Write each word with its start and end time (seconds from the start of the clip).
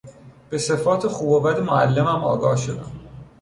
به 0.49 0.57
صفات 0.57 1.07
خوب 1.07 1.29
و 1.29 1.39
بد 1.39 1.59
معلمم 1.59 2.23
آگاه 2.23 2.55
شدم. 2.55 2.91